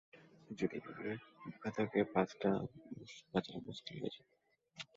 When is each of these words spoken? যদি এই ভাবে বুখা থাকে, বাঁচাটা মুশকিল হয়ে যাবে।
যদি 0.49 0.75
এই 0.77 0.81
ভাবে 0.85 1.11
বুখা 1.43 1.69
থাকে, 1.77 1.99
বাঁচাটা 2.13 2.51
মুশকিল 3.65 3.95
হয়ে 3.97 4.13
যাবে। 4.15 4.31